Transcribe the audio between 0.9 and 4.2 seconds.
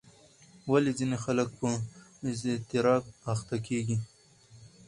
ځینې خلک په اضطراب اخته کېږي؟